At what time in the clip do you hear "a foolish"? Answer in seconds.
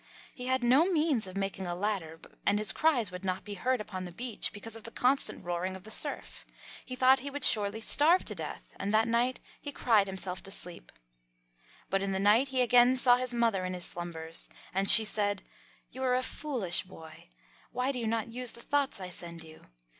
16.15-16.81